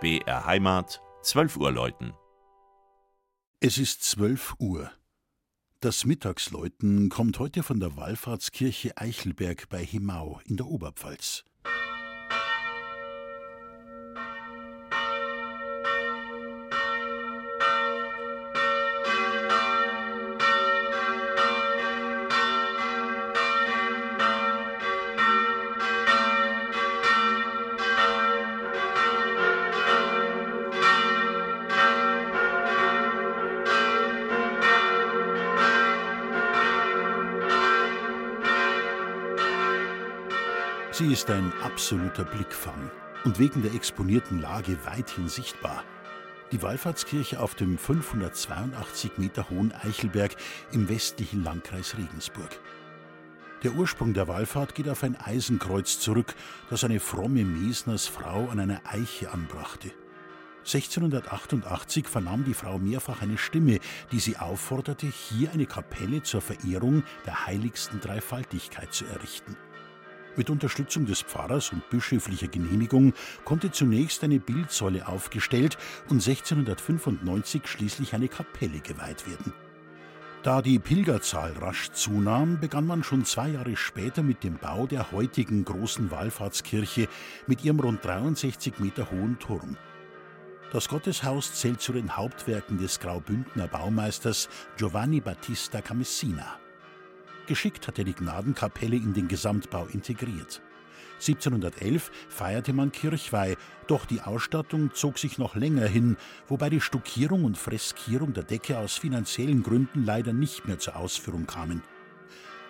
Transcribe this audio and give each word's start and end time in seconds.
BR 0.00 0.46
Heimat, 0.46 1.02
12 1.22 1.56
Uhr 1.56 1.72
läuten. 1.72 2.12
Es 3.58 3.78
ist 3.78 4.04
12 4.04 4.54
Uhr. 4.60 4.92
Das 5.80 6.04
Mittagsläuten 6.04 7.08
kommt 7.08 7.40
heute 7.40 7.64
von 7.64 7.80
der 7.80 7.96
Wallfahrtskirche 7.96 8.96
Eichelberg 8.96 9.68
bei 9.68 9.84
Himau 9.84 10.40
in 10.44 10.56
der 10.56 10.66
Oberpfalz. 10.66 11.44
Sie 40.98 41.12
ist 41.12 41.30
ein 41.30 41.52
absoluter 41.62 42.24
Blickfang 42.24 42.90
und 43.22 43.38
wegen 43.38 43.62
der 43.62 43.72
exponierten 43.72 44.40
Lage 44.40 44.76
weithin 44.84 45.28
sichtbar. 45.28 45.84
Die 46.50 46.60
Wallfahrtskirche 46.60 47.38
auf 47.38 47.54
dem 47.54 47.78
582 47.78 49.12
Meter 49.16 49.48
hohen 49.48 49.72
Eichelberg 49.72 50.34
im 50.72 50.88
westlichen 50.88 51.44
Landkreis 51.44 51.96
Regensburg. 51.96 52.50
Der 53.62 53.74
Ursprung 53.74 54.12
der 54.12 54.26
Wallfahrt 54.26 54.74
geht 54.74 54.88
auf 54.88 55.04
ein 55.04 55.14
Eisenkreuz 55.14 56.00
zurück, 56.00 56.34
das 56.68 56.82
eine 56.82 56.98
fromme 56.98 57.44
Mesnersfrau 57.44 58.48
an 58.48 58.58
einer 58.58 58.80
Eiche 58.82 59.30
anbrachte. 59.30 59.92
1688 60.64 62.08
vernahm 62.08 62.42
die 62.44 62.54
Frau 62.54 62.80
mehrfach 62.80 63.22
eine 63.22 63.38
Stimme, 63.38 63.78
die 64.10 64.18
sie 64.18 64.36
aufforderte, 64.36 65.06
hier 65.06 65.52
eine 65.52 65.66
Kapelle 65.66 66.24
zur 66.24 66.40
Verehrung 66.40 67.04
der 67.24 67.46
heiligsten 67.46 68.00
Dreifaltigkeit 68.00 68.92
zu 68.92 69.04
errichten. 69.04 69.56
Mit 70.38 70.50
Unterstützung 70.50 71.04
des 71.04 71.22
Pfarrers 71.22 71.72
und 71.72 71.90
bischöflicher 71.90 72.46
Genehmigung 72.46 73.12
konnte 73.44 73.72
zunächst 73.72 74.22
eine 74.22 74.38
Bildsäule 74.38 75.08
aufgestellt 75.08 75.76
und 76.08 76.26
1695 76.26 77.66
schließlich 77.66 78.14
eine 78.14 78.28
Kapelle 78.28 78.78
geweiht 78.78 79.28
werden. 79.28 79.52
Da 80.44 80.62
die 80.62 80.78
Pilgerzahl 80.78 81.54
rasch 81.54 81.90
zunahm, 81.90 82.60
begann 82.60 82.86
man 82.86 83.02
schon 83.02 83.24
zwei 83.24 83.48
Jahre 83.48 83.74
später 83.76 84.22
mit 84.22 84.44
dem 84.44 84.58
Bau 84.58 84.86
der 84.86 85.10
heutigen 85.10 85.64
großen 85.64 86.12
Wallfahrtskirche 86.12 87.08
mit 87.48 87.64
ihrem 87.64 87.80
rund 87.80 88.04
63 88.04 88.78
Meter 88.78 89.10
hohen 89.10 89.40
Turm. 89.40 89.76
Das 90.70 90.88
Gotteshaus 90.88 91.54
zählt 91.54 91.80
zu 91.80 91.92
den 91.92 92.16
Hauptwerken 92.16 92.78
des 92.78 93.00
Graubündner 93.00 93.66
Baumeisters 93.66 94.48
Giovanni 94.76 95.20
Battista 95.20 95.80
Camessina. 95.80 96.60
Geschickt 97.48 97.88
hat 97.88 97.98
er 97.98 98.04
die 98.04 98.14
Gnadenkapelle 98.14 98.96
in 98.96 99.14
den 99.14 99.26
Gesamtbau 99.26 99.86
integriert. 99.86 100.60
1711 101.14 102.10
feierte 102.28 102.74
man 102.74 102.92
Kirchweih, 102.92 103.56
doch 103.86 104.04
die 104.04 104.20
Ausstattung 104.20 104.92
zog 104.92 105.18
sich 105.18 105.38
noch 105.38 105.56
länger 105.56 105.86
hin, 105.86 106.18
wobei 106.46 106.68
die 106.68 106.82
Stuckierung 106.82 107.44
und 107.44 107.56
Freskierung 107.56 108.34
der 108.34 108.44
Decke 108.44 108.76
aus 108.76 108.98
finanziellen 108.98 109.62
Gründen 109.62 110.04
leider 110.04 110.34
nicht 110.34 110.68
mehr 110.68 110.78
zur 110.78 110.96
Ausführung 110.96 111.46
kamen. 111.46 111.82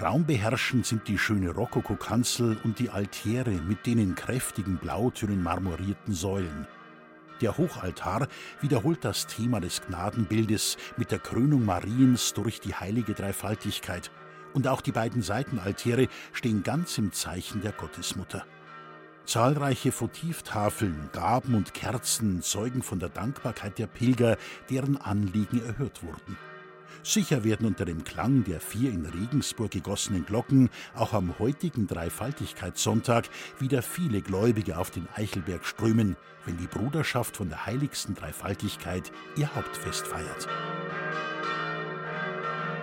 Raumbeherrschend 0.00 0.86
sind 0.86 1.08
die 1.08 1.18
schöne 1.18 1.50
Rokokokanzel 1.50 2.56
und 2.62 2.78
die 2.78 2.90
Altäre 2.90 3.50
mit 3.50 3.86
den 3.86 4.14
kräftigen 4.14 4.76
Blautönen 4.76 5.42
marmorierten 5.42 6.14
Säulen. 6.14 6.68
Der 7.40 7.58
Hochaltar 7.58 8.28
wiederholt 8.60 9.04
das 9.04 9.26
Thema 9.26 9.60
des 9.60 9.82
Gnadenbildes 9.82 10.76
mit 10.96 11.10
der 11.10 11.18
Krönung 11.18 11.64
Mariens 11.64 12.34
durch 12.34 12.60
die 12.60 12.74
heilige 12.74 13.14
Dreifaltigkeit 13.14 14.12
und 14.54 14.66
auch 14.66 14.80
die 14.80 14.92
beiden 14.92 15.22
Seitenaltäre 15.22 16.08
stehen 16.32 16.62
ganz 16.62 16.98
im 16.98 17.12
Zeichen 17.12 17.62
der 17.62 17.72
Gottesmutter. 17.72 18.44
Zahlreiche 19.24 19.92
Votivtafeln, 19.92 21.08
Gaben 21.12 21.54
und 21.54 21.72
Kerzen 21.72 22.42
zeugen 22.42 22.82
von 22.82 22.98
der 22.98 23.10
Dankbarkeit 23.10 23.78
der 23.78 23.86
Pilger, 23.86 24.36
deren 24.70 24.96
Anliegen 24.96 25.64
erhört 25.64 26.02
wurden. 26.02 26.36
Sicher 27.02 27.44
werden 27.44 27.66
unter 27.66 27.84
dem 27.84 28.04
Klang 28.04 28.44
der 28.44 28.60
vier 28.60 28.90
in 28.90 29.06
Regensburg 29.06 29.70
gegossenen 29.70 30.26
Glocken 30.26 30.68
auch 30.94 31.14
am 31.14 31.38
heutigen 31.38 31.86
Dreifaltigkeitssonntag 31.86 33.28
wieder 33.58 33.82
viele 33.82 34.20
Gläubige 34.20 34.76
auf 34.76 34.90
den 34.90 35.08
Eichelberg 35.14 35.64
strömen, 35.64 36.16
wenn 36.44 36.58
die 36.58 36.66
Bruderschaft 36.66 37.36
von 37.36 37.48
der 37.48 37.66
heiligsten 37.66 38.14
Dreifaltigkeit 38.14 39.12
ihr 39.36 39.54
Hauptfest 39.54 40.06
feiert. 40.06 40.48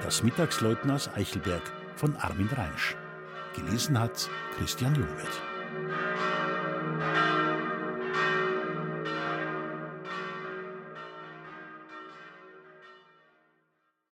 Das 0.08 0.24
Mittagsläuten 0.24 0.90
aus 0.90 1.10
Eichelberg 1.18 1.64
von 1.98 2.16
Armin 2.16 2.48
Reinsch. 2.56 2.96
Gelesen 3.54 4.00
hat 4.00 4.30
Christian 4.58 4.96
Jungwirth. 4.96 5.42